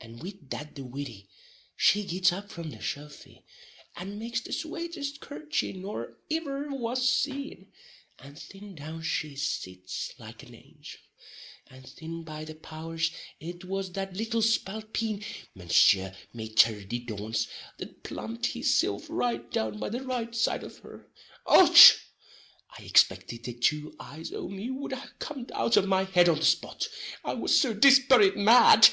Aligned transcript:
And 0.00 0.22
wid 0.22 0.48
that 0.48 0.74
the 0.74 0.84
widdy, 0.84 1.28
she 1.76 2.02
gits 2.06 2.32
up 2.32 2.50
from 2.50 2.70
the 2.70 2.78
sofy, 2.82 3.44
and 3.94 4.18
makes 4.18 4.40
the 4.40 4.52
swatest 4.54 5.20
curthchy 5.20 5.74
nor 5.74 6.16
iver 6.32 6.70
was 6.70 7.06
seen; 7.06 7.70
and 8.18 8.38
thin 8.38 8.74
down 8.74 9.02
she 9.02 9.36
sits 9.36 10.14
like 10.16 10.42
an 10.42 10.54
angel; 10.54 11.00
and 11.66 11.86
thin, 11.86 12.24
by 12.24 12.42
the 12.46 12.54
powers, 12.54 13.10
it 13.38 13.66
was 13.66 13.92
that 13.92 14.16
little 14.16 14.40
spalpeen 14.40 15.22
Mounseer 15.54 16.16
Maiter 16.34 16.88
di 16.88 17.00
dauns 17.00 17.46
that 17.76 18.02
plumped 18.02 18.46
his 18.46 18.72
silf 18.74 19.10
right 19.10 19.50
down 19.52 19.78
by 19.78 19.90
the 19.90 20.02
right 20.02 20.34
side 20.34 20.64
of 20.64 20.78
her. 20.78 21.06
Och 21.44 21.68
hon! 21.76 21.96
I 22.78 22.88
ixpicted 22.88 23.42
the 23.44 23.52
two 23.52 23.94
eyes 24.00 24.32
o' 24.32 24.48
me 24.48 24.70
wud 24.70 24.92
ha 24.94 25.10
cum'd 25.18 25.52
out 25.52 25.76
of 25.76 25.86
my 25.86 26.04
head 26.04 26.30
on 26.30 26.38
the 26.38 26.46
spot, 26.46 26.88
I 27.22 27.34
was 27.34 27.60
so 27.60 27.74
dispirate 27.74 28.38
mad! 28.38 28.88